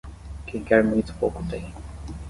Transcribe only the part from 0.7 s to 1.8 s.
muito pouco tem.